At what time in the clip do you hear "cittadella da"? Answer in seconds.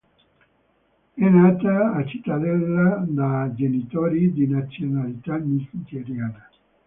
2.07-3.51